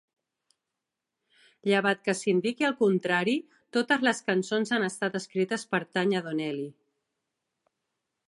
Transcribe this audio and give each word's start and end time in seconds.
Llevat 1.71 1.99
que 2.07 2.15
s'indiqui 2.19 2.67
el 2.69 2.73
contrari, 2.79 3.35
totes 3.77 4.07
les 4.07 4.23
cançons 4.31 4.73
han 4.77 4.87
estat 4.87 5.17
escrites 5.21 5.67
per 5.75 5.83
Tanya 5.99 6.23
Donelly. 6.29 6.67